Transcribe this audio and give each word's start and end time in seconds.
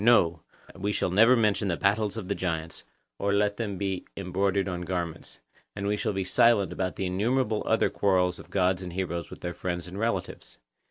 No, 0.03 0.41
we 0.75 0.91
shall 0.91 1.11
never 1.11 1.35
mention 1.35 1.67
the 1.67 1.77
battles 1.77 2.17
of 2.17 2.27
the 2.27 2.33
giants, 2.33 2.83
or 3.19 3.31
let 3.31 3.57
them 3.57 3.77
be 3.77 4.07
embroidered 4.17 4.67
on 4.67 4.81
garments; 4.81 5.37
and 5.75 5.85
we 5.85 5.95
shall 5.95 6.13
be 6.13 6.23
silent 6.23 6.73
about 6.73 6.95
the 6.95 7.05
innumerable 7.05 7.61
other 7.67 7.91
quarrels 7.91 8.39
of 8.39 8.49
gods 8.49 8.81
and 8.81 8.93
heroes 8.93 9.29
with 9.29 9.41
their 9.41 9.53
friends 9.53 9.87
and 9.87 9.99
relatives. 9.99 10.57